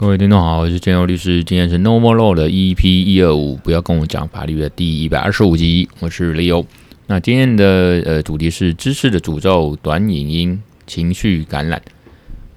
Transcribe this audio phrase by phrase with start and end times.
[0.00, 6.64] 各位听众好，我是建佑律师，今天是 No More Law 的 EP 一二五，不要跟我讲法律的第一百二十五集，我是 Leo。
[7.08, 11.82] 那今天的呃主题是知识的诅咒、短影音、情绪感染。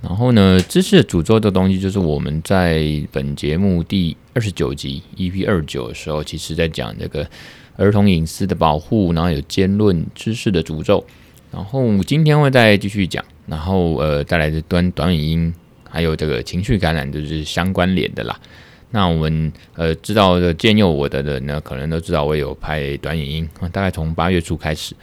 [0.04, 7.28] 然后呢，知识的诅咒的东西，就是我们在本节目第二十九集 EP 二九的时候，其实在讲这个
[7.76, 11.04] 儿童隐私的保护，然后有兼论知识的诅咒。
[11.52, 15.54] 然后今天会再继续讲，然后呃带来的短短影音。
[15.92, 18.40] 还有这个情绪感染就是相关联的啦。
[18.94, 24.94] 那我们呃知道的建议我的人呢，可能都知道我有拍短影音，大概从八月初开始，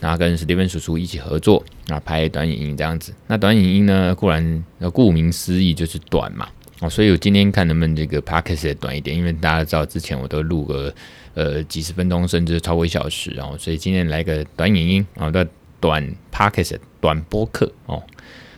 [0.00, 3.12] 那跟史蒂芬叔叔一起合作，那拍短影音这样子。
[3.28, 6.48] 那短影音呢，固然顾名思义就是短嘛，
[6.80, 10.92] 哦，所以我今天看能不能这个 podcast 短一点，因为大家知道之前我都录个
[11.34, 15.46] 呃几十分钟，甚至超过一小时，然后所以今天来个短影音啊，的
[15.78, 18.02] 短 podcast 短播客哦。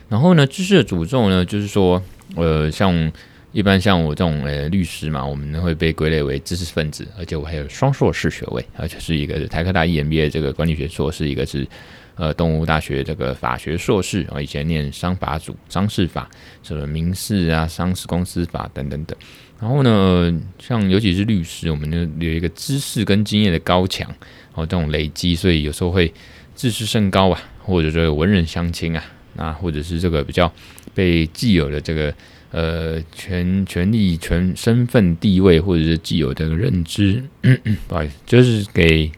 [0.09, 2.01] 然后呢，知识的诅咒呢，就是说，
[2.35, 3.11] 呃，像
[3.51, 11.67] 一般像我这种呃律师嘛，我们会被归类为知识分子，而且我还有双硕士学位，而且是一个台科大 EMBA 这个管理学硕士，一个是
[12.15, 16.29] 呃东吴大学这个法学硕士，我以前念商法组，商事法，
[16.61, 19.17] 什么民事啊、商事公司法等等等。
[19.59, 24.07] 然后呢，像尤其是律师，我们呢有一个知识跟经验的高墙，
[24.53, 26.13] 哦，这种累积，所以有时候会
[26.53, 29.03] 自视甚高啊，或者说文人相轻啊。
[29.35, 30.51] 那或者是这个比较
[30.93, 32.13] 被既有的这个
[32.51, 39.11] 呃权权力、权身份地位，或者是既有的认知，嗯嗯，不好意思，就是给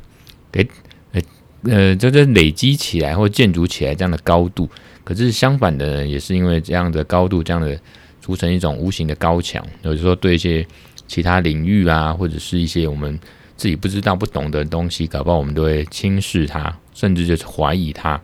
[0.52, 0.67] 给
[1.11, 1.21] 呃
[1.63, 4.69] 呃，就是累积起来或建筑起来这样的高度。
[5.03, 7.80] 可是相反的人，也是因为这样的高度，这样的
[8.21, 9.63] 组成一种无形的高墙。
[9.83, 10.66] 有时候对一些
[11.08, 13.19] 其他领域啊，或者是一些我们
[13.55, 18.19] 自己不知道、不懂的东西，搞不好我们都会轻视它，甚至就是怀疑它。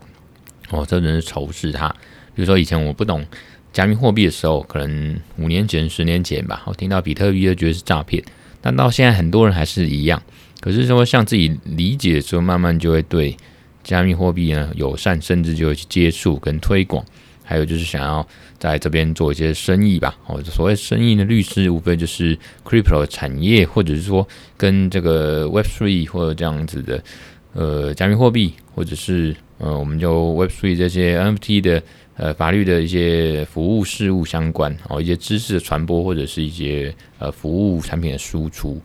[0.72, 1.88] 哦，这人是仇视他。
[2.34, 3.24] 比如说，以前我不懂
[3.74, 8.24] 加密货币的时候，可能五年前、十年前吧，我听到比特币就觉得是诈骗。
[8.60, 10.22] 但到现在，很多人还是一样。
[10.60, 13.36] 可是说，像自己理解的时候，慢慢就会对
[13.84, 17.04] 加密货币呢友善，甚至就会去接触跟推广。
[17.44, 18.26] 还有就是想要
[18.58, 20.16] 在这边做一些生意吧。
[20.26, 27.02] 哦，所谓生意的律师，无非就是 crypto 产业，或者是说跟这个 Web3 或者这样子的
[27.52, 29.36] 呃加密货币，或者是。
[29.62, 31.80] 呃，我们就 Web3 这些 NFT 的
[32.16, 38.82] 呃法律的一些服务事务相关哦，一些知识的传播或者是一些呃服务产品的输出。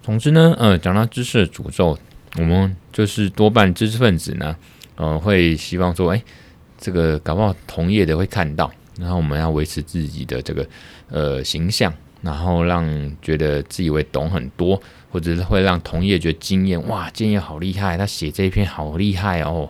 [0.00, 1.98] 总之呢，呃，讲到知识的诅咒，
[2.36, 4.56] 我们就是多半知识分子呢，
[4.94, 6.22] 呃，会希望说，哎，
[6.78, 8.70] 这个搞不好同业的会看到，
[9.00, 10.64] 然后我们要维持自己的这个
[11.08, 11.92] 呃形象，
[12.22, 12.86] 然后让
[13.20, 14.80] 觉得自以为懂很多，
[15.10, 19.68] 或者是会让同业觉得惊艳，哇，建业好厉害，他写这一篇好厉害哦。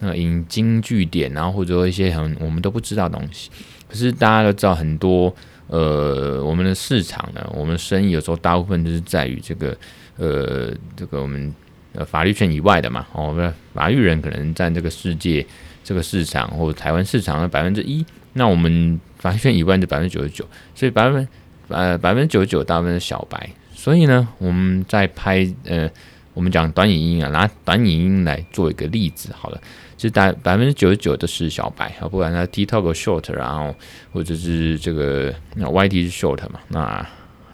[0.00, 3.50] 那引经据典，然后或者说一些很我们都不知道的东西，
[3.88, 5.34] 可是大家都知道很多，
[5.68, 9.76] 呃，我们的市场呢，我们生意有时候大部分就是在于这个，
[10.16, 11.54] 呃，这个我们
[11.94, 15.46] 呃法律圈以外的嘛，哦，不是法律人可能占这个世界
[15.82, 20.44] 这个市场或台湾市场的百分之一，那我们法律圈以外的百分之九十九，
[20.74, 21.26] 所以百分
[21.68, 25.90] 呃百分之九十九大部分是小白，所以呢，我们在拍呃。
[26.34, 29.60] 我们讲短影音啊，拿短影音来做一个例子好了，
[29.96, 33.72] 其实大百分之九十九都是小白啊，不管他 TikTok short，然后
[34.12, 37.06] 或者是这个那 YT 是 short 嘛，那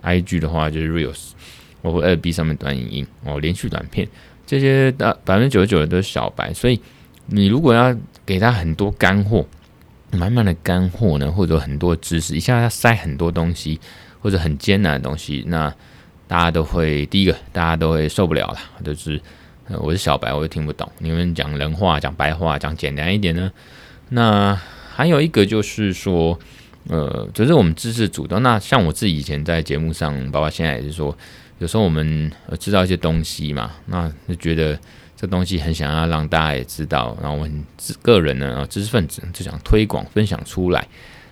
[0.02, 1.32] IG 的话就是 Reels，
[1.82, 4.08] 包括 FB 上面短影音哦，连续短片
[4.46, 6.80] 这些的百分之九十九的都是小白，所以
[7.26, 9.46] 你如果要给他很多干货，
[10.10, 13.78] 满满的干货呢，或者很多知识，一下要塞很多东西，
[14.20, 15.70] 或者很艰难的东西，那。
[16.30, 19.20] 大家都会第一个，大家都会受不了了，就是，
[19.66, 20.88] 呃，我是小白，我也听不懂。
[20.98, 23.50] 你们讲人话，讲白话，讲简单一点呢？
[24.10, 24.56] 那
[24.94, 26.38] 还有一个就是说，
[26.86, 28.40] 呃，就是我们知识主动。
[28.44, 31.18] 那像我自己以前在节目上，包括现在也是说，
[31.58, 34.78] 有时候我们呃知道一些东西嘛，那就觉得
[35.16, 40.86] 这东西很想要让大家也知道，然后我们自个人呢，知识分子就想推广分享出来，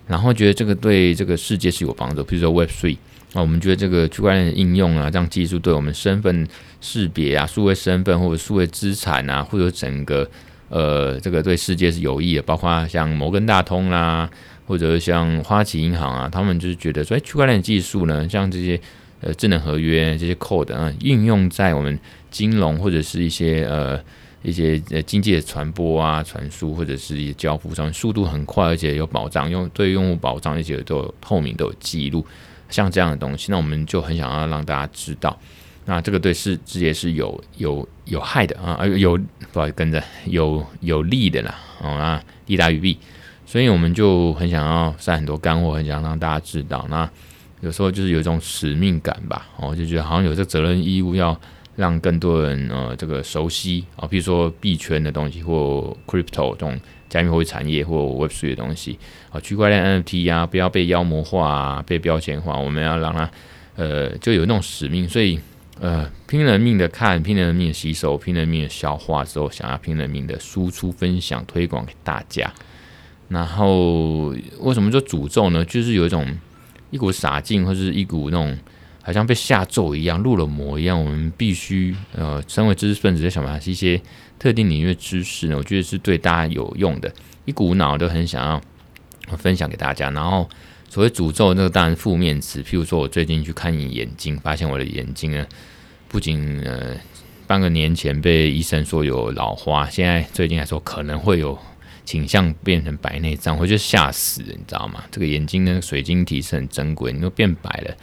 [0.09, 2.97] 然后觉得这个对这个世界是有帮助，比如说 Web Three。
[3.35, 6.49] 啊，我们觉得这个区块链的应用啊，这样技术对我们身份
[6.81, 10.29] 识别啊、数位身份或者数位资产啊，或者整个
[10.71, 12.43] 呃这个对世界是有益的。
[12.43, 14.29] 包括像摩根大通啦、
[14.67, 18.81] 或者像花旗银行啊，他们就是觉得说，哎，区块链技术呢，像这些
[19.21, 21.99] 呃智能合约这些 code 啊，应用在我们
[22.31, 24.01] 金融或者是一些呃
[24.43, 32.25] 一些呃经济的传播啊、传输或者是一些交付上，速度很快，而且有保障，用对用户保障，而且都有透明，都有记录。
[32.69, 35.39] 像这样的东西，那我们就很想要让大家知道，
[35.87, 39.19] 那这个对世界是有有有害的啊，有
[39.53, 42.99] 不好意思跟着有有利的啦，哦啊，利大于弊，
[43.47, 46.87] 所以我们就很想要晒很多干货，很想让大家知道。
[46.91, 47.09] 那
[47.61, 51.39] 有时候就是有一种使命感吧，哦，就觉得好像有这责任义务要
[51.79, 56.77] 让更多人呃这个熟悉啊，比如说币圈的东西或 crypto 这种
[57.09, 58.99] 加密货币产业或 Web3 的东西
[59.31, 63.31] 啊，区块链 NFT 啊，不要被妖魔化啊，被标签化，我们要让它
[63.77, 65.39] 呃就有那种使命，所以
[65.81, 72.53] 呃拼了命的看，拼了命的吸收，拼了命的消化之后，想要拼了命的输出、分享、推广给大家。
[73.29, 75.65] 然后为什么说诅咒呢？
[75.65, 76.27] 就是有一种。
[76.91, 78.57] 一股傻劲，或是一股那种
[79.09, 83.99] 好像被下咒一样、入了魔一样，我们必须呃，身为知识分子，在想办法一些
[84.39, 87.11] 特定领域的知识呢，我觉得是对大家有用的，
[87.47, 88.61] 一股脑都很想要
[89.39, 90.11] 分享给大家。
[90.11, 90.47] 然后
[90.91, 95.47] 所谓诅咒，那个当然负面词，譬如说我最近去看你眼睛，发现我的眼睛呢，
[96.07, 96.95] 不仅呃
[97.47, 101.59] 半个年前被医生说有老花，现在最近来说可能会有。
[102.05, 105.05] 倾向变成白内障，我就吓死了，你知道吗？
[105.11, 107.95] 这个眼睛的水晶体是很珍贵，你都变白了，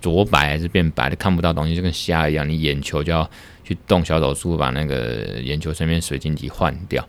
[0.00, 2.48] 浊白还是变白的，看不到东西，就跟瞎一样。
[2.48, 3.28] 你眼球就要
[3.64, 7.06] 去动小手术，把那个眼球上面水晶体换掉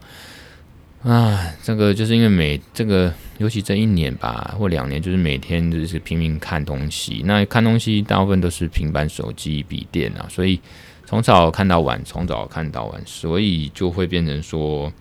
[1.03, 1.51] 啊！
[1.63, 7.21] 这个就是因为每这个，尤其这一年吧，或两年，就是每天就是拼命看东西。
[7.25, 10.59] 那看东西大部分都是平板、手机、笔电啊，所以
[11.05, 14.91] 从早看到晚，从早看到晚，所以就会变成说，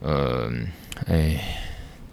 [0.00, 0.52] 呃。
[1.06, 1.40] 哎，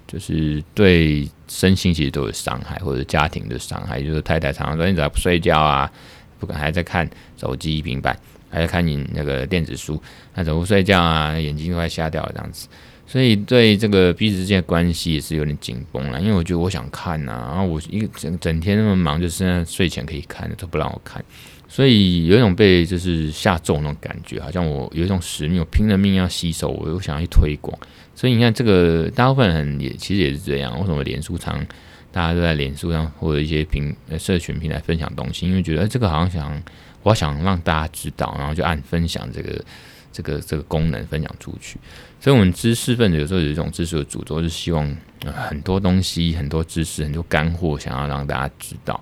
[0.08, 4.02] 就是对身心其实都有伤害，或者家庭的伤害。
[4.02, 5.92] 就是太太常常说：“你怎么不睡觉啊？
[6.40, 8.18] 不敢还在看手机、平板，
[8.50, 10.02] 还在看你那个电子书，
[10.34, 11.38] 那怎么不睡觉啊？
[11.38, 12.68] 眼睛都快瞎掉了这样子。”
[13.10, 16.20] 所以对这个彼此之间的关系也是有点紧绷了。
[16.20, 21.24] 因为我觉得我想看呐、然后我一整整天那么忙，就是睡前可以看的都不让我看，
[21.70, 27.78] 所以有一种被就是下咒那种感觉，好像我有一种使命，我拼了命要吸收，我又想要去推广。
[28.16, 30.80] 所以你看，这个大部分人也其实也是这样。
[30.80, 31.64] 为什么脸书常
[32.12, 35.46] 大家都在脸书上或者一些平社群平台分享东西？
[35.46, 36.64] 因为觉得，欸，这个好像想
[37.04, 39.64] 我想让大家知道，然后就按分享这个
[40.12, 41.78] 这个这个功能分享出去。
[42.20, 49.00] 所以，我们知识分子有时候有一种知识的诅咒，是希望很多东西、很多知识、很多干货，想要让大家知道。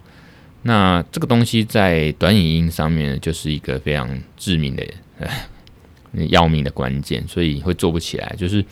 [0.68, 4.84] 那这个东西在短影音上面就是一个非常致命的、
[6.30, 8.66] 要命的关键，所以会做不起来，就是。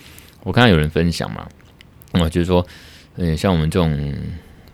[0.46, 1.48] 我看到有人分享嘛，
[2.12, 2.68] 我就是说，
[3.16, 4.14] 嗯，像我们这种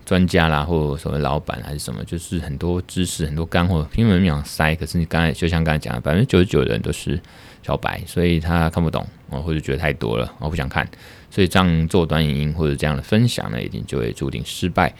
[0.04, 4.74] 专家啦，或者什么老板还是什么，就是很多知识、很多干货拼命想塞。
[4.74, 7.21] 可是你刚才就像刚才讲的，百分之九十九的人都是
[7.62, 10.89] 小白，所以他看不懂，或者觉得太多了，我不想看。
[11.30, 14.92] 所以这样做短影音或者这样的分享呢，一定就会注定失败。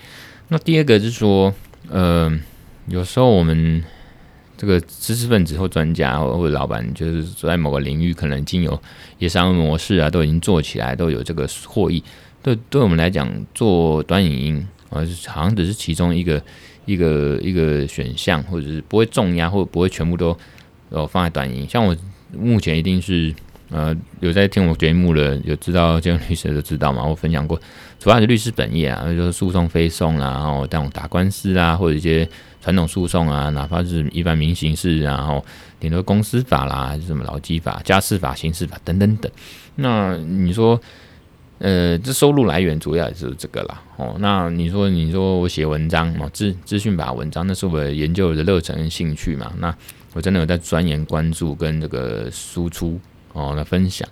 [0.50, 1.52] 那第二个是说，
[1.88, 2.38] 呃，
[2.88, 3.84] 有时候我们。
[4.62, 8.74] 这个知识分子或专家或者老板，就是在某个领域可能已经有
[9.18, 12.04] 一些商业模式啊，都已经做起来，都有这个获益。
[12.44, 16.44] 对，对我们来讲，做短影音啊，好像只是其中一个
[16.84, 20.38] 一个一个选项，或者是不会重压，或者不会全部都
[20.90, 21.70] 呃放在短影音。
[21.70, 21.96] 像我
[22.38, 23.34] 目前一定是
[23.72, 27.60] 呃有在听我节目的，有知道这样律师都知道嘛，我分享过，
[28.00, 32.28] 主要是律师本业啊，就是诉讼非讼啊，然后这种打官司啊，或者一些。
[32.62, 35.44] 传统诉讼啊，哪怕是一般民刑事，然后
[35.80, 39.32] 顶多公司法啦，还是什么劳基法、家事法、刑事法等等等。
[39.76, 40.80] 那你说，
[41.60, 43.82] 呃，这收入来源主要也是这个啦。
[43.96, 49.54] 哦，那你说，你说我写文章哦，资资讯法文章，那是我研究的热忱跟兴趣嘛。
[49.58, 49.74] 那
[50.14, 53.00] 我真的有在钻研、关注跟这个输出
[53.40, 54.08] 哦，来分享。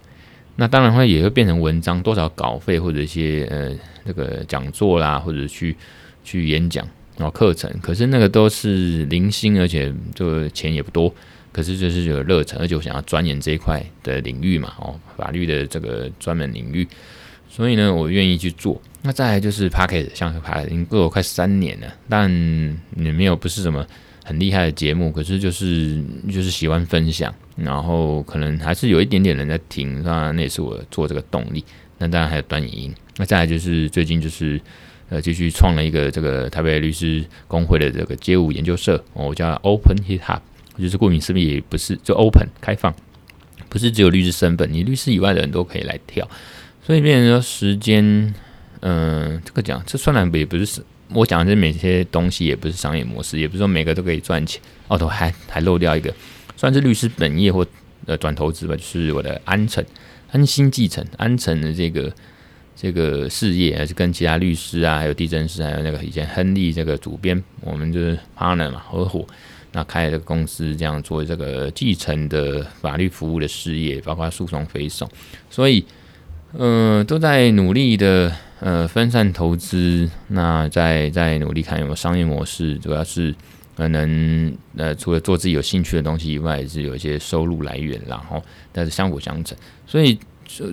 [0.56, 3.72] 那当然会也会变成文章，多少稿费或者一些呃
[4.06, 5.76] 这个讲座啦，或者去
[6.24, 6.88] 去演讲。
[7.20, 11.12] 哦，课程，可是那个都是零星，而且就钱也不多，
[11.52, 16.88] 可是就是有热忱，而且我想要钻研这一块的领域嘛，哦，法律的这个专门领域，
[17.50, 18.80] 所以呢，我愿意去做。
[19.02, 22.30] 那再来就是 Pocket，像 Pocket 已经过了快三年了，但
[22.96, 23.84] 也没有不是什么
[24.28, 31.64] 很厉害的节目，可是就是就是喜欢分享，然后可能还是有一点点人在听，那那也是我做这个动力。
[31.98, 34.60] 那当然还有短影音，那再来就是最近就是。
[35.10, 40.42] 呃，继续创了一个这个台北律师工会的这个街舞研究社，我叫 Open Hip Hop，
[40.78, 42.94] 就是顾名思义，也不是就 Open 开放，
[43.70, 46.30] 不是只有律师身份，你律师以外的人都可以来跳。
[46.84, 48.34] 所以变成说时间，
[48.90, 54.62] 嗯、这个讲这算然也不是我讲的这每些东西也不是商业模式，也不是说每个都可以赚钱。
[54.88, 56.14] 哦，都还还漏掉一个，
[56.56, 57.66] 算是律师本业或
[58.06, 59.84] 呃转投资吧，就是我的安诚
[60.32, 62.14] 安心继承安诚的这个。
[62.80, 69.26] 这个事业还是跟其他律师啊，还有地政师，还有那个以前亨利这个主编，我们就是 partner 嘛，合伙，
[69.72, 75.10] 那开了这个公司，这样做这个继承的法律服务的事业，包括诉讼、非讼。
[75.50, 75.84] 所以，
[76.54, 83.34] 呃，都在努力的呃分散投资，那在在努力看有没有商业模式，主要是
[83.76, 89.58] 可能呃除了做自己有兴趣的东西以外，是有一些收入来源，然后但是相辅相成。
[89.86, 90.18] 所以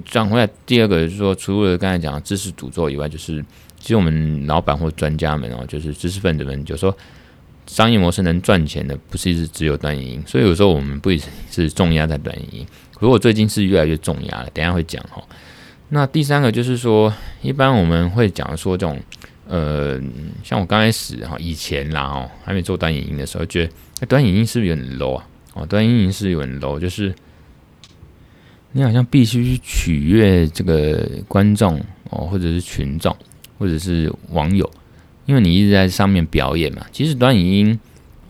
[0.04, 3.44] 讲回来，第二个就是说，除了刚才讲知识诅咒以外，就是
[3.78, 6.96] 其实我们老板或专家们哦，就是知识分子们，就说。
[7.66, 12.66] 商业模式能赚钱的，不是一直只有短影音，所以有时候我们不一定是重压在短影音。
[13.00, 15.24] 如果最近是越来越重压了，等下会讲哈。
[15.90, 17.12] 那第三个就是说，
[17.42, 18.98] 一般我们会讲说这种，
[19.46, 20.00] 呃，
[20.42, 23.68] 像我刚开始哈，以前啦哦，还没做短影音的时候，觉
[24.00, 25.26] 得短影音是不是有点 low 啊？
[25.54, 27.14] 哦，短影音是有点 low，就是
[28.72, 31.78] 你好像必须去取悦这个观众
[32.10, 33.16] 哦，或者是群众，
[33.58, 34.68] 或者是网友。
[35.26, 37.80] 因为你一直在上面表演嘛，其实短影音，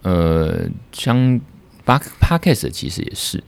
[0.03, 1.41] 呃，像
[1.85, 3.43] 巴 Podcast 其实也是。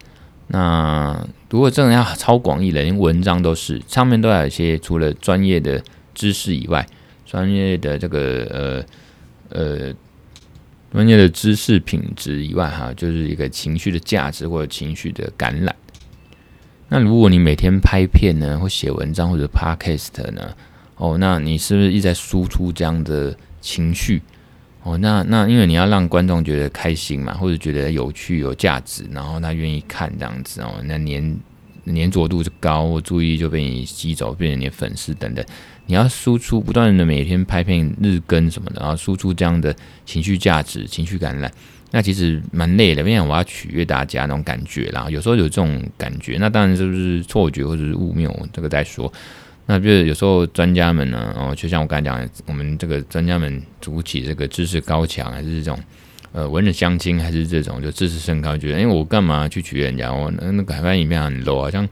[0.49, 5.83] 那如果真的要超广义的，连文章都是上面都有一些除了专业的
[6.15, 6.87] 知识以外，
[7.25, 8.85] 专业的这个
[9.51, 9.95] 呃呃
[10.93, 15.75] 专业的知识品质以外，哈，就是一个情绪的价值或者情绪的感染。
[16.89, 20.55] 那如果你每天拍片呢，或写文章或者 Podcast 呢？
[20.95, 24.23] 哦，那你是不是一直在输出这样的情绪？
[24.87, 31.37] 哦，那那因为你要让观众觉得开心嘛，或者觉得有趣、有价值，然后他愿意看这样子哦，那黏
[31.83, 35.45] 黏着度就高，注意力就被你吸走，变成你的粉丝等等。
[35.87, 39.75] 你要输出不断的每天拍片日更什么的，然后输出这样的
[40.05, 41.53] 情绪价值、情绪感染，
[41.91, 43.03] 那其实蛮累的。
[43.03, 49.13] 因为我要取悦大家那种感觉啦，有时候有这种感觉，那当然是不是错觉或者是误谬，这个再说。
[49.69, 55.77] 那就是有时候专家们呢，哦，就像我刚才讲的，我们这个专家们筑起这个知识高墙，还是这种
[56.31, 60.13] 呃文人相亲，还是这种就知识甚高，觉得因为我干嘛去取悦人家？
[60.13, 61.89] 我那那个海外影片很 low，好像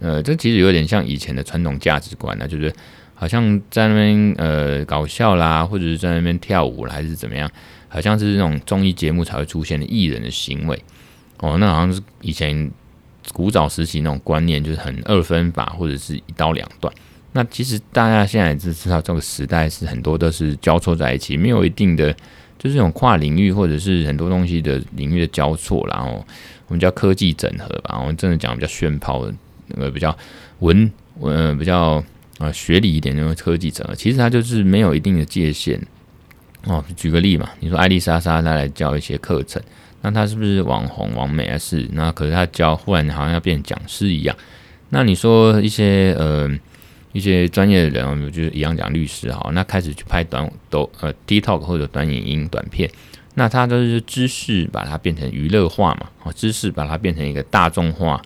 [0.00, 2.70] 呃，这其实有点像以前的传统价值观呢，就是
[3.14, 7.50] 好像在那边呃搞笑啦，或者是在那边跳舞啦，还是怎么样，
[7.88, 10.78] 好像是那种综艺节目才会出现的艺人的行为
[11.38, 12.70] 哦，那好像是以前
[13.32, 16.92] 古早时期那种观念，就是很二分法，或者是一刀两断。
[17.36, 22.12] 那其实大家现在也知道，这个时代是很多都是交错在一起，没有一定的
[22.56, 26.24] 就是这种跨领域或者是很多东西的领域的交错，然后
[26.68, 27.98] 我们叫科技整合吧。
[27.98, 29.34] 我们真的讲比较炫炮的，
[29.66, 30.16] 那个比较
[30.60, 30.88] 文
[31.20, 32.00] 呃比较
[32.38, 35.84] 呃学理一点那种科技整合，其实它就是没有一定的界限
[36.66, 36.84] 哦。
[36.96, 39.60] 举个例嘛，你说艾丽莎莎她来教一些课程，
[40.02, 41.84] 那她是不是网红网美还是？
[41.90, 44.36] 那可是她教忽然好像要变讲师一样。
[44.90, 46.48] 那你说一些呃。
[47.14, 52.90] 一些专业的人，我们就是一样讲律师哈，那开始去拍短抖呃 TikTok 或者短影音短片，
[53.34, 58.20] 那他都是知识把它变成娱乐化嘛，哦，知识把它变成一个大众化。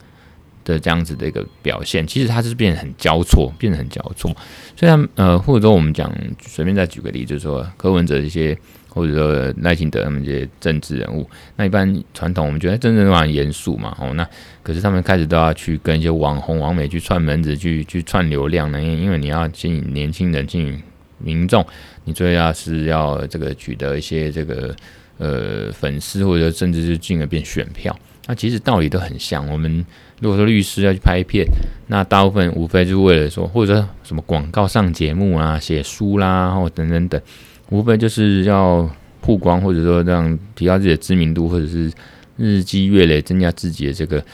[0.69, 4.35] 的这样子的一个表现，其实它是变得很交错，变得很交错。
[4.77, 8.57] 虽然呃，或者说我们讲随便再举个例，就是说柯文哲一些。
[8.91, 14.27] 或者说赖清德他们这些政治人物，那一般传统我们觉得政治人物很严肃嘛，哦，那
[14.61, 20.83] 可是他们开始都要去跟一些网红、网美去串门子，去去串流量呢，因因为你要吸引年轻人、吸引
[21.19, 21.65] 民众，
[22.05, 24.75] 你最要是要这个取得一些这个
[25.19, 27.97] 呃粉丝，或者甚至是进而变选票。
[28.27, 29.47] 那其实道理都很像。
[29.49, 29.85] 我们
[30.21, 31.47] 如果说律师要去拍片，
[31.87, 37.21] 那大部分无非就是为了说，或者说什么广告上节目啊、写书啦，或等等等。
[37.71, 38.89] 无非就是要
[39.21, 41.93] 曝光，或者说让提高自己的知名度，或者是
[42.37, 44.25] 日积月累增加自己的这个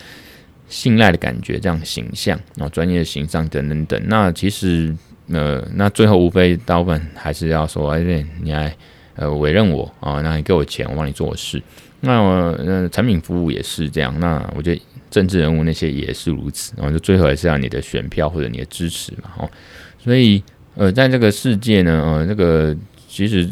[0.68, 4.00] 信赖的感觉，这样形象，然后专业的形象等等等。
[4.06, 4.94] 那其实
[5.28, 8.74] 呃，那最后无非大部分还是要说，哎，你来
[9.16, 11.60] 呃委任我啊，那你给我钱，我帮你做事。
[12.00, 14.14] 那我呃产品服务也是这样。
[14.20, 14.80] 那我觉得
[15.14, 16.72] 政治人物那些也是如此。
[16.76, 19.30] 然后就最后还是要你的选票或者你的支持嘛。
[19.38, 19.50] 哦，
[19.98, 20.42] 所以
[20.74, 22.76] 呃，在这个世界呢，呃，这个。
[23.16, 23.48] 其实，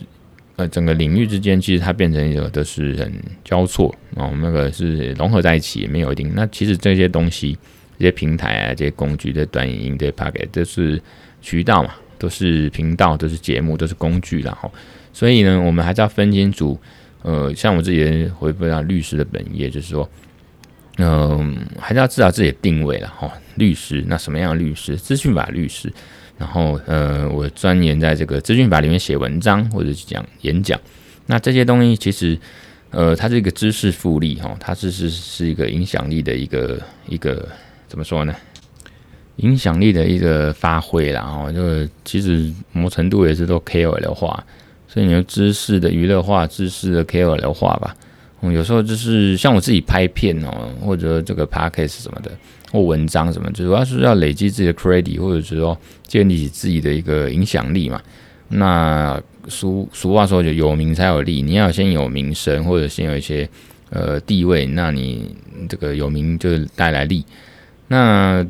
[0.57, 3.13] 呃，整个领域之间，其实它变成一个都是很
[3.45, 6.33] 交错啊，我们那个是融合在一起，也没有一定。
[6.35, 7.57] 那其实这些东西，
[7.97, 11.01] 这些平台啊，这些工具的短影音的 packet 都是
[11.41, 14.69] 渠道嘛，都是频道，都是节目，都是工具，然后，
[15.13, 16.77] 所以呢，我们还是要分清楚。
[17.23, 20.11] 呃，像我自己回归到律师的本业，就是说，
[20.99, 23.33] 嗯、还是要知道自己的定位了哈。
[23.57, 24.97] 律师，那什么样的律师？
[24.97, 25.93] 资讯法律师。
[26.39, 30.81] 然后，呃，我钻研在这个资讯法里面写文章或者讲演讲，
[31.27, 32.37] 那这些东西其实，
[32.91, 37.49] 呃，它是一个知识复利哈，它是是是一个影响力的一个一个
[37.87, 38.35] 怎么说呢？
[39.37, 44.45] 影响力的一个发挥啦，然后就其实某程度也是都 KOL 化，
[44.89, 47.95] 所以你说知识的娱乐化，知识的 KOL 化吧，
[48.43, 52.31] 嗯，有时候就是像我自己拍片哦，或者这个 podcast 什么的，
[52.71, 58.01] 或文章什么，主要是要累积自己的 credit，或者是说建立起自己的一个影响力嘛。
[58.49, 63.49] 那俗俗话说就有名才有利，你要先有名声，或者先有一些
[63.91, 65.35] 呃地位，那你
[65.69, 67.25] 这个有名就带来利。
[67.89, 68.45] 那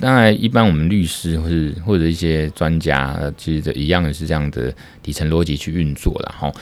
[0.00, 6.52] 当然，一般我们律师或是或者一些专家，其实一样的是这样的底层逻辑去运作了哈。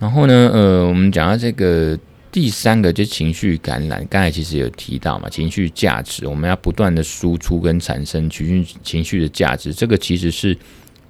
[0.00, 1.96] 然后呢，呃，我们讲到这个
[2.32, 10.56] 第三个就是情绪感染，刚才其实有提到嘛，情绪价值，我们要不断的输出跟产生情绪情绪的价值，这个其实是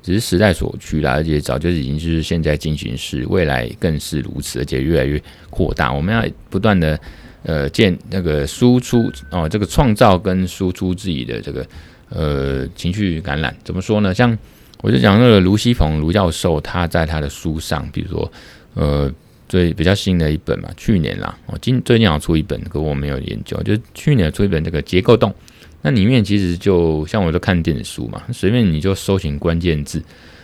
[0.02, 5.92] 只是时代所趋啦，而且早就已经就是现在进行时，未来更是如此，而且越来越扩大。
[5.92, 6.98] 我们要不断的。
[7.42, 11.66] 呃，建那个输出哦，这个创造跟输出自己的这个
[12.10, 14.12] 呃情绪感染，怎么说呢？
[14.12, 14.36] 像
[14.82, 18.30] 我就讲那个卢西鹏卢教授，他在他的书上，比如说
[18.74, 19.10] 呃
[19.50, 25.34] 最比较新的一本嘛，去年啦，我今最近要出一本，可我没有研究，就是去年出一本这个结构洞，
[25.82, 30.00] 那里面其实就像我都看电子书嘛，随便你就搜寻关键字，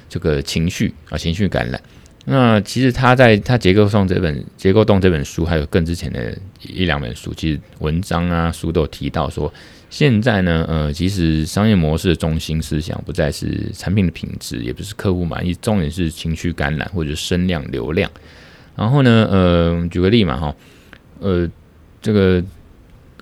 [0.09, 1.81] 这个情绪啊，情绪感染。
[2.25, 9.55] 那其实他在他结构上这本结构洞这本书，还有更之前的一两本书，其实文章啊书都有提到说，
[9.89, 18.11] 现在呢，呃，其实商业模式的中心思想不再是产品的品质，也不是客户满意，重点是情绪感染或者声量流量。
[18.77, 20.55] 然后呢，呃，举个例嘛，哈，
[21.21, 21.51] 呃，
[22.03, 22.43] 这个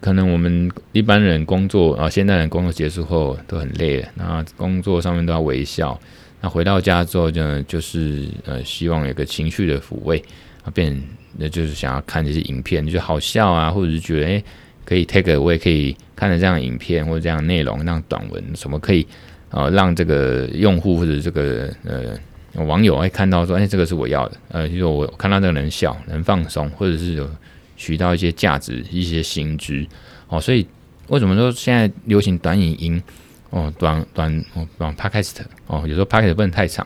[0.00, 5.99] 可能我们一般人工作啊，现代人工作结束后都很累了，那工作上面都要微笑。
[6.40, 10.23] 那回到家之后就就是呃，希望有个情绪的抚慰
[10.62, 11.00] 啊，变
[11.38, 14.44] 那就是想要看这些影片，就好笑啊，或者是觉得诶、
[14.84, 19.06] 可以 take away 可以看着这样影片或者这样内容，让短文什么可以
[19.50, 22.18] 呃让这个用户或者这个呃
[22.54, 27.28] 网友会看到说，哎、这个是我要的，呃，就是我看到这个人笑，能放松，或者是有
[27.76, 29.87] 学到一些价值、一些新知。
[30.28, 30.66] 哦，所以
[31.08, 33.02] 为什么说现在流行短影音？
[33.50, 35.36] 哦，短短哦，短 podcast
[35.69, 36.84] 哦，有时候 podcast 不能太长，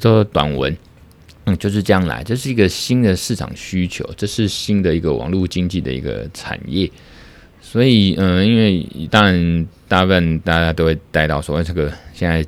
[0.00, 0.76] 做短文，
[1.44, 6.90] 嗯，就是这样来，这是一个新的市场需求，这是新的一个网络经济的一个产业，
[7.60, 12.44] 所以，嗯，因为当然大部分大家都会带到说，这个现在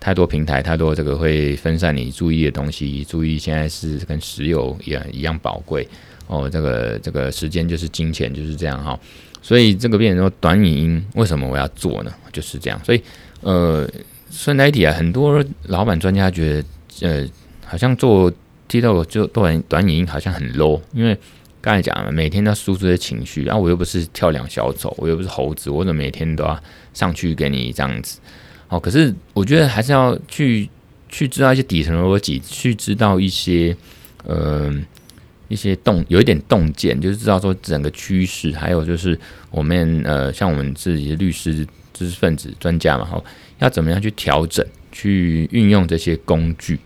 [0.00, 5.86] 太多平台，太多这个会分散你注意的东西，注意现在是跟石油一样一样宝贵
[6.26, 8.98] 哦，这个这个时间就是金钱，就是这样哈。
[9.40, 12.12] 所以这个变成说短影音，为什么我要做呢？
[12.32, 12.80] 就是这样。
[12.84, 13.02] 所以
[13.40, 13.88] 呃，
[14.30, 16.62] 顺带一提啊，很多老板专家觉
[17.00, 17.28] 得，呃，
[17.64, 18.30] 好像做
[18.68, 21.16] TikTok 就短短影音好像很 low，因为
[21.60, 26.60] 刚才讲了，每天都要输出些情绪，然后我又不是跳梁小丑，我又不是猴子，我怎么每天都要
[26.92, 28.18] 上去给你这样子？
[28.68, 30.68] 哦，可是我觉得还是要去
[31.08, 33.76] 去知道一些底层逻辑，去知道一些
[34.24, 34.74] 呃。
[35.50, 39.18] 一些洞有一点洞见，就是知道说整个趋势，还有就是
[39.50, 43.24] 我们呃，像我们自己的律师、知识分子、专家嘛，哈，
[43.58, 46.78] 要怎么样去调整、去运用这些工具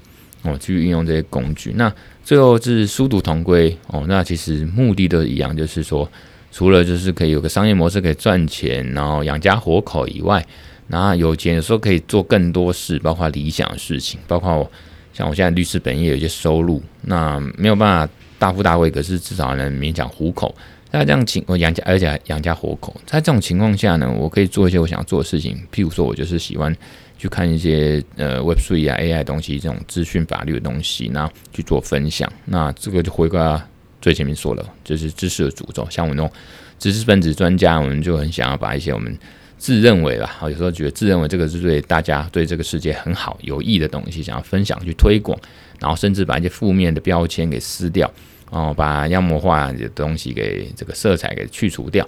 [0.42, 1.72] 哦，去运用这些工具。
[1.74, 1.92] 那
[2.22, 6.08] 最后是殊途同归哦，那其实目的都一样，就是说
[6.52, 10.46] 除了就是可以有个商业模式可以赚钱，然后养家活口以外，
[10.92, 14.70] 然后有钱的时候可以做更多事，包括理想的事情，包括
[15.12, 18.12] 像我现在律师本业有一些收入，那没有办法。
[18.38, 20.52] 大富大贵，可是至少能勉强糊口。
[20.90, 22.92] 在这样情，我养家，而且养家活口。
[23.06, 25.56] 在这种情况下呢，我可以做一些我想做的事情。
[25.72, 26.76] 譬如说，我就是喜欢
[27.16, 32.28] 去看一些呃 Web Three 啊 AI 东西，这种资讯法律的东西，然后去做分享。
[32.44, 33.40] 那这个就回归
[34.00, 35.86] 最前面说了，就是知识的诅咒。
[35.88, 36.28] 像我那种
[36.80, 39.16] 知识分子专家，我们就很想要把一些我们
[39.62, 45.38] 自认为吧，有时候觉得自认为这个是对大家、对这个世界很好、有益的东西，想要分享去推广，
[45.78, 48.10] 然后甚至把一些负面的标签给撕掉。
[48.50, 52.04] 哦，把妖魔化的东西给这个色彩给去除掉，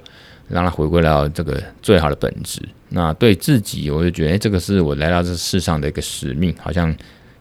[0.49, 2.61] 让它回归到这个最好的本质。
[2.89, 6.93] 那对自己，我就觉得，欸，这个是我来到这世上的一个使命，好像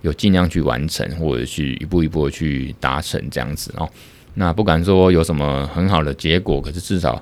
[0.03, 3.89] 有尽量去完成，或者去一步一步去达成这样子哦。
[4.35, 7.21] 那不敢说有什么很好的结果，可是至少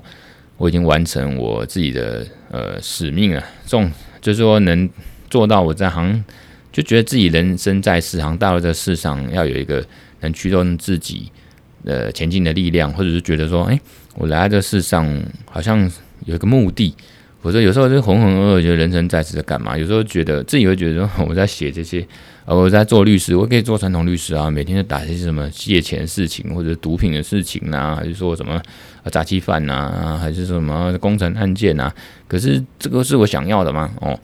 [0.62, 3.42] 我已经完成我自己的呃使命了。
[3.64, 4.88] 这种就是说能
[5.28, 6.22] 做到我在行，
[6.70, 9.84] 就觉得自己人生在世，行到了这世上，要有一个
[10.20, 11.32] 能驱动自己。
[11.84, 13.80] 呃，前进的力量，或者是觉得说，哎、
[14.14, 15.90] 我来到这世上好像
[16.26, 16.94] 有一个目的，
[17.42, 19.76] 或者有时候就浑浑噩噩，觉得人生在世在干嘛？
[19.76, 22.06] 有时候觉得自己会觉得说，我在写这些，
[22.44, 28.62] 呃，我在做律师，我可以做传统律师啊，每天就打一些什么借钱事情，或者毒品的事情啊，还是说什么
[29.10, 31.92] 诈欺犯呐，还是什么工程案件啊？
[32.28, 33.90] 可是这个是我想要的吗？
[34.00, 34.16] 哦，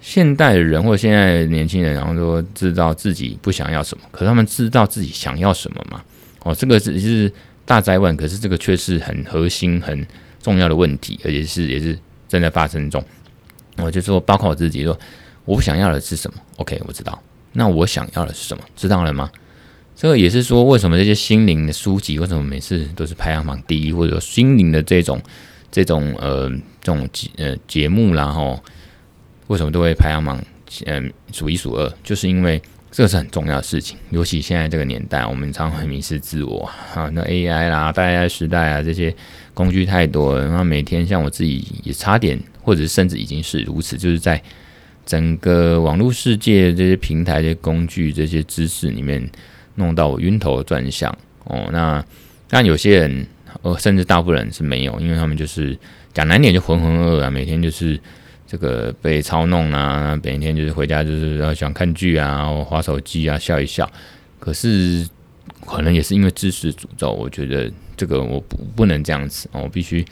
[0.00, 6.02] 现代的人或者现在的年轻人，然后说知道自己不想要什么，可是他们知道自己想要什么吗？
[6.44, 7.32] 哦，这个只是
[7.64, 10.06] 大灾问，可是这个却是很核心、很
[10.42, 11.98] 重要的问题，而且是也是
[12.28, 13.02] 正在发生中。
[13.76, 14.98] 我就说，包括我自己说，
[15.44, 17.20] 我不想要的是什么？OK，我知道。
[17.52, 18.62] 那我想要的是什么？
[18.76, 19.30] 知道了吗？
[19.96, 25.20] 这个也是说，为什么这些心灵的书籍，为什么每次都是排行榜第一，或者说心灵的这种
[25.72, 26.48] 这种呃
[26.80, 28.62] 这种节呃节目啦，吼，
[29.48, 30.40] 为什么都会排行榜
[30.84, 31.92] 嗯、数一数二？
[32.04, 32.60] 就是因为
[32.90, 33.96] 这个是很重要的事情。
[34.10, 39.14] 尤其现在这个年代，我们常常会迷失自我啊，那 AI 啦、大 AI 时代啊，这些
[39.58, 44.40] 工具太多了，然后每天像我自己也差点，或者甚至已经是如此，就是在
[45.04, 49.28] 整个网络世界这些平台、这些工具、这些知识里面。
[49.80, 51.08] 弄到我晕头转向
[51.44, 52.04] 哦，那
[52.48, 53.24] 但有些人，
[53.62, 55.78] 呃，甚至大部分人是没有，因为他们就是
[56.12, 57.96] 讲难点就浑浑噩噩啊，每天就是
[58.44, 63.88] 这个被操弄啊，每天就是回家就是要想看剧啊，滑手机啊，笑一笑。
[64.40, 65.08] 可是
[65.64, 70.02] 可能也是因为知识诅咒，我觉得这个我不不能这样子，我必须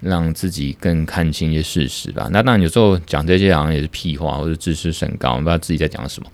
[0.00, 2.30] 让自己更看清一些事实吧。
[2.32, 6.30] 那当然有时候讲这些好像也是屁话，或者知识甚高，不知道自己在讲什么。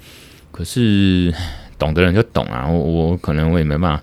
[0.53, 1.35] 可是。
[1.79, 4.03] 懂的人就懂啊，我我可能我也没办法，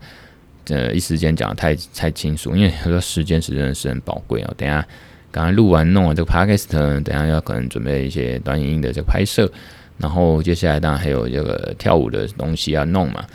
[0.69, 4.53] 呃，一时间讲的太太清楚，因为很多时间是真的是很宝贵哦。
[4.55, 4.87] 等下
[5.29, 6.69] 刚才录完弄完这个 podcast，
[7.03, 9.51] 等下要可能准备一些短影音的这个拍摄，
[9.97, 13.25] 然后接下来当然还有这个跳舞的东西要弄嘛。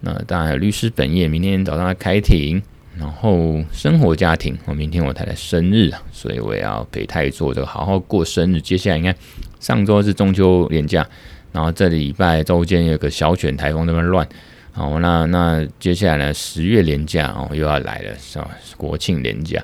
[0.00, 2.62] 那当然还有律师本业，明天早上要开庭，
[2.98, 8.60] 然后生活家庭，我明天我太太生日啊，所以我也要陪太做这个好好过生日。
[8.60, 9.14] 接下来你看
[9.60, 11.06] 上周是中秋连假。
[11.52, 14.26] 然后这礼拜周间有个小犬台风那么乱，
[14.72, 18.50] 好，那那接下来呢，十月连假哦又要来了，是吧？
[18.78, 19.62] 国庆连假，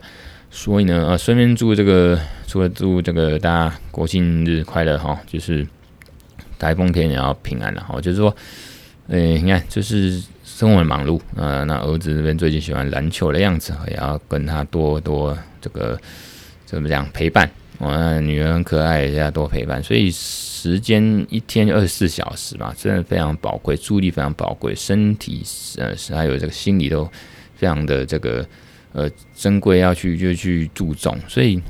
[0.50, 5.66] 所以呢，呃，顺便祝这个，除了祝这个大家国庆日快乐哈，就是
[6.58, 8.36] 台风天也要平安了哈，就是说，
[9.08, 10.22] 诶，你看，就是
[10.58, 15.96] 生活忙碌，呃，那儿子这边最近喜欢篮球的样子，也要跟他多多这个
[16.66, 20.10] 怎么讲陪伴，我女儿很可爱，也要多陪伴，所以。
[20.58, 25.40] 时间一天二十四小时吧，真的非常宝贵，注意力非常宝贵，身体
[25.76, 27.08] 呃还有这个心理都
[27.54, 28.44] 非常的这个
[28.92, 31.16] 呃珍贵，要去就去注重。
[31.28, 31.62] 所以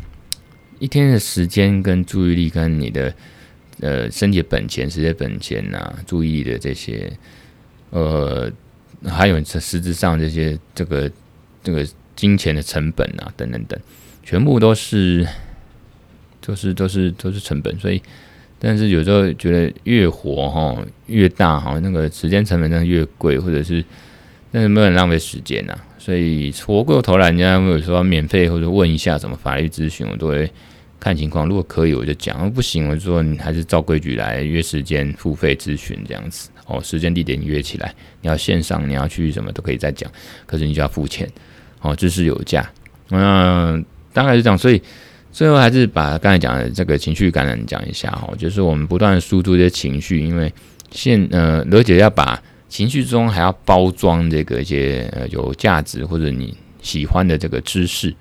[0.79, 3.15] 一天的时间跟注意力跟你的
[3.81, 7.13] 呃身体的本钱、时间本钱呐、注意力的这些
[7.91, 8.51] 呃
[9.07, 11.11] 还有实质上这些这个
[11.63, 13.79] 这个金钱的成本啊等等等，
[14.23, 15.27] 全部都是
[16.41, 18.01] 都是都是都是成本，所以。
[18.61, 23.85] 但是有时候觉得越活哈越大哈，那个时间成本真的越贵，或者是
[24.51, 25.79] 但是没有人浪费时间呐、啊。
[25.97, 30.51] 所以活过头来，人家有时候免费或者问一下什么法律咨询，我都会
[31.01, 31.47] 看情况。
[31.47, 36.51] 如果可以，我就讲；不行，我就说你还是照规矩来约时间付费咨询这样子。
[36.67, 40.11] 哦，时间地点约起来，你要线上，你要去什么都可以再讲，
[40.47, 41.29] 可是你就要付钱。
[41.81, 42.71] 哦，知识有价，
[43.11, 44.83] 嗯，大概是这样，所以。
[45.31, 50.53] 最后还是把刚才讲的这个情绪感染讲一下哈，就是我们不断输出这些情绪，因为
[50.91, 58.13] 现呃，而且要把情绪中还要包装这个一些呃有价值或者你喜欢的这个知识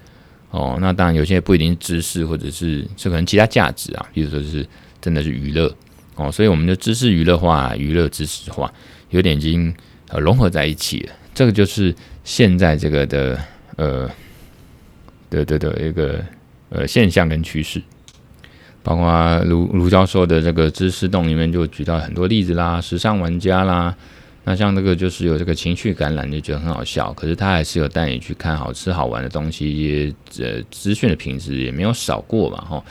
[0.57, 4.67] 哦，那当然有些不一定是知识，或者是是可能其他价值啊，比如说是
[4.99, 5.71] 真的是娱乐
[6.15, 8.73] 哦，所以我们的知识娱乐化、娱乐知识化
[9.11, 9.73] 有点已经
[10.09, 11.93] 呃融合在一起了，这个就是
[12.23, 13.39] 现在这个的
[13.75, 14.09] 呃
[15.29, 16.23] 的的的一个。
[16.69, 17.81] 呃，现象跟趋势，
[18.83, 23.95] 包括卢卢教授的这个知识洞里面就举到很多例子啦，时尚玩家啦，
[24.49, 32.81] 那像这个就是有这个情绪感染，就觉得很好笑，可是他还是有带你去看好吃好玩的东西，一些呃资讯的品质也没有少过嘛，哈。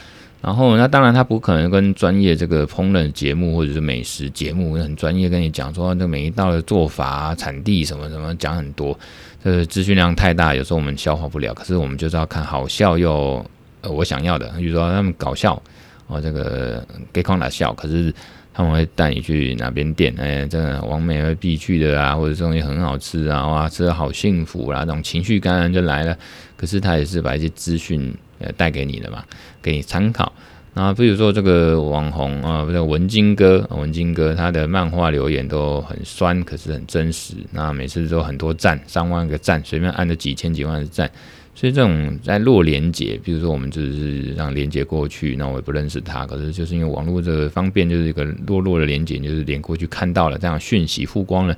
[0.42, 8.96] 然后那当然他不可能跟专业这个烹饪节目或者是美食节目很专业跟你讲说这每一道的做法、产地什么什么讲很多，
[9.42, 11.54] 这个资讯量太大，有时候我们消化不了。
[11.54, 13.42] 可是我们就是要看好笑又
[13.80, 13.90] 呃。
[13.90, 15.60] 我想要的，比如说他们搞笑，
[16.06, 18.12] 哦，这个给康打笑，可是
[18.56, 26.16] 他们会带你去哪边店，哎，这个网美会必去的啊，或者这东西很好吃啊，哇，吃的好幸福啦，这种情绪感染就来了。
[26.56, 29.22] 可是他也是把一些资讯呃带给你的嘛，
[29.60, 30.32] 给你参考。
[30.72, 41.10] 那比如说这个网红啊，不是文金哥，文金哥他的漫画留言都很酸，可是很真实，那每次都很多赞，上万个赞，随便按了几千几万的赞。
[41.56, 51.56] 所以这种在弱连接，比如说我们就是让连接过去，那我也不认识他，可是就是因为网络这个方便，就是一个弱弱的连接，就是连过去看到了这样讯息曝光了，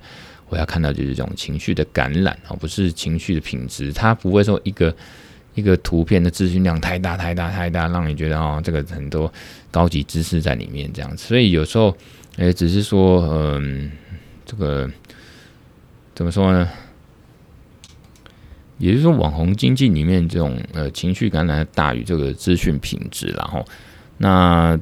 [0.48, 4.94] 我要看到就是这种情绪的感染而不是情绪的品质，它不会说一个
[5.56, 9.32] 一个图片的资讯量太大太大太大，让你觉得哦这个很多
[9.72, 11.92] 高级知识在里面这样子，所以有时候
[12.36, 13.90] 诶只是说嗯
[14.46, 14.88] 这个
[16.14, 16.68] 怎么说呢？
[18.78, 23.64] 也就是说，网红经济里面这种呃情绪感染大于这个资讯品质，然后
[24.18, 24.78] 那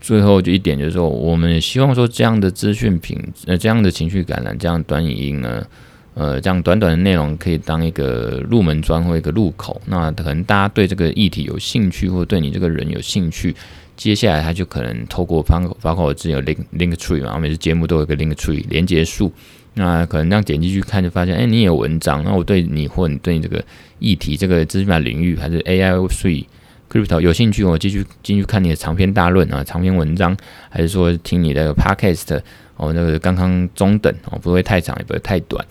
[0.00, 5.66] 最后就一点就是说，我们希望说这样的资讯品呃这样的情绪感染这样短影音呢，
[6.14, 13.54] 呃这样短短的内容可以当一个入门砖或一个入口，那可能大家对这个议题有兴趣，或对你这个人有兴趣，
[13.96, 19.32] 接下来他就可能透过包括包括我之前有 link link tree 嘛，我每次节目都有一个 link tree 连结数。
[19.74, 23.62] 那可能这样点进去看，就发现，哎、你有文章，那我对你或你对你这个
[23.98, 26.44] 议题、这个资讯领域还是 AI、Web3、
[26.88, 30.36] Crypto 有兴趣，我继续进去看你的长篇大论啊、长篇文章，
[30.70, 32.40] 还是说听你的 Podcast
[32.76, 35.64] 哦，那个刚刚中等哦，不会太长，也不会太短。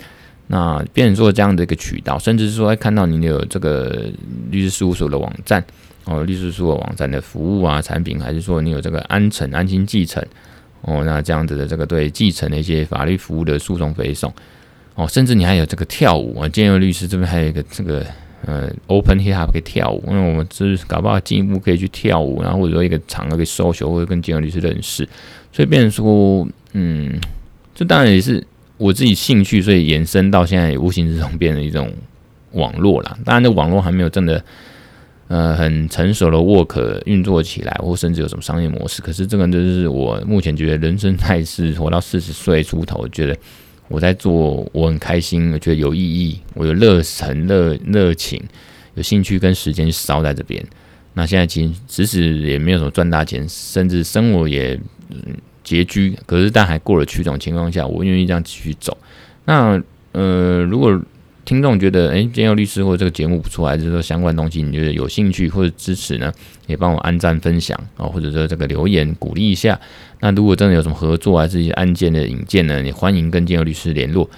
[0.48, 4.12] 那变成说这样的一个渠道，甚至是说，哎，看到你有这个
[4.52, 5.64] 律师事务所的网站
[6.04, 10.22] 哦，律师事务所网站的服务啊、产品，还是说你有这个安诚、安心继承。
[10.84, 14.34] 哦，那这样子的这个对继承的一些法律服务的诉讼费用，
[14.96, 18.06] 哦，甚至你还有这个跳舞啊，建佑律师这边还有一个这个
[18.46, 25.08] 呃，Open Hip Hop 可以跳舞，因为我们就是搞不好进一步可以去跳舞，然后或者说一个场合可以 social 或者跟建佑律师认识，
[25.54, 27.18] 所以变成说，嗯，
[27.74, 28.46] 这当然也是
[28.78, 31.90] 我自己兴趣，所以延伸到现在无形之中变成一种
[32.52, 33.18] 网络啦。
[33.24, 34.44] 当然，这网络还没有真的。
[35.30, 39.02] 呃，很成熟的 work 运作起来，或甚至有什么商业模式。
[39.02, 43.36] 可是这个就是我目前觉得人生在世，活到四十岁出头，觉得
[43.88, 48.42] 我在做，我很开心，我觉得有意义，我有热忱、热热情、
[48.96, 50.64] 有兴趣跟时间烧在这边。
[51.14, 54.80] 那现在其实即使也没有什么赚大钱，甚至生活也
[55.64, 58.98] 拮据，可是但还过得去这种情况下，我愿意这样继续走。
[59.46, 59.82] 那
[60.12, 61.00] 呃，如果
[61.46, 66.32] 听众觉得，诶，建佑律师或者这个节目不错，还是说相关东西你觉得有兴趣或者支持呢？
[66.68, 69.78] 也帮我按赞分享啊，或者说这个留言鼓励一下。
[70.22, 74.30] 那如果真的有什么合作还是一些案件的引荐呢，也欢迎跟建佑律师联络。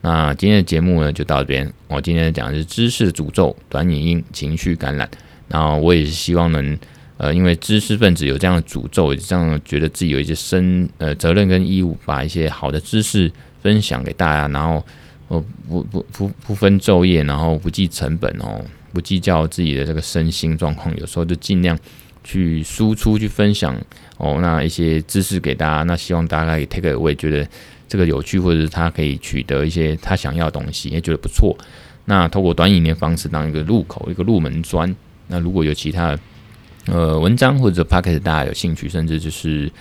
[0.00, 1.70] 那今天的节目呢就到这边。
[1.88, 5.06] 我今天讲的是知识的诅咒，短影音情绪感染。
[5.48, 6.78] 然后我也是希望能，
[7.18, 13.30] 呃，因为知识分子有这样的诅咒，也这样觉得自己有一些身呃责任跟义务，把一些好的知识
[13.62, 14.82] 分享给大家，然后。
[15.28, 21.78] 哦，不不不不分昼夜，然后不计成本哦，不计较自己的这个身心状况，有时候就尽量
[22.22, 23.74] 去输出、去分享
[24.18, 27.48] 哦，那一些知识给大家，那希望大家可以 take away，觉得
[27.88, 31.56] 这个有趣，或者是他可以取得一些他想要的东西，也觉得不错。
[32.04, 34.94] 那透过短影音的方式当一个入口、一个入门砖。
[35.28, 36.18] 那如果有其他
[36.86, 39.72] 呃文章或者 podcast 大家有兴趣，甚至就是。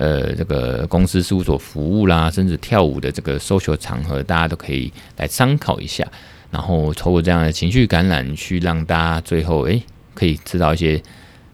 [0.00, 6.10] 呃，这个公司事务所服务啦，甚至跳舞的这个 social 场合，大家都可以来参考一下。
[6.50, 9.82] 然后透过这样的情绪感染，去让大家最后诶
[10.14, 10.98] 可以知道一些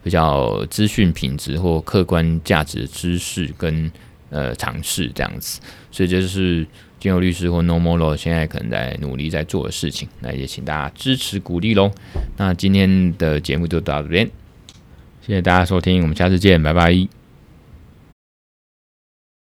[0.04, 3.90] 比较资讯品质或客观价值的知识跟
[4.30, 5.60] 呃尝试这样子。
[5.90, 6.64] 所以这就是
[7.00, 10.08] 金友律师或 No More Law 现在可能在努力在做的事情。
[10.20, 11.90] 那也请大家支持鼓励喽。
[12.36, 14.30] 那今天的节目就到这边，
[15.26, 17.15] 谢谢大家收听，我们下次见，拜拜。